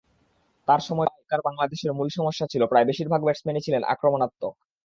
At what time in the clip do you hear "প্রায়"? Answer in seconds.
2.67-2.87